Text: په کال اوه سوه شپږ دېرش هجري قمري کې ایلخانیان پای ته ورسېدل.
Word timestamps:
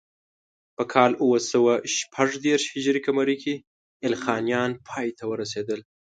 په 0.75 0.83
کال 0.93 1.11
اوه 1.23 1.37
سوه 1.51 1.73
شپږ 1.97 2.29
دېرش 2.45 2.63
هجري 2.73 2.99
قمري 3.07 3.35
کې 3.43 3.53
ایلخانیان 4.03 4.71
پای 4.87 5.07
ته 5.17 5.23
ورسېدل. 5.29 5.79